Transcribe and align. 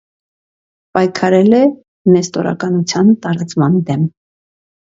Պայքարել 0.97 1.57
է 1.59 1.59
նեստորականության 2.15 3.15
տարածման 3.27 3.81
դեմ։ 3.93 4.11